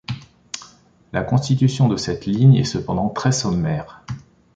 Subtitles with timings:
[1.13, 4.03] La constitution de cette ligne est cependant très sommaire.